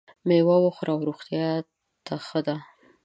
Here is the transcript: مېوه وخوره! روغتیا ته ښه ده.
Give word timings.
مېوه 0.27 0.55
وخوره! 0.61 0.93
روغتیا 1.07 1.47
ته 2.05 2.13
ښه 2.27 2.39
ده. 2.45 2.55